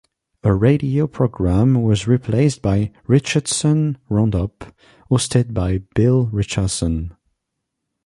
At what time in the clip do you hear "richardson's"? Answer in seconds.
3.05-3.97